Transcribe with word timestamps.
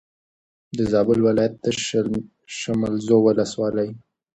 د 0.77 0.79
زابل 0.91 1.19
ولایت 1.27 1.53
د 1.63 1.65
شملزو 2.59 3.17
ولسوالي 3.23 3.87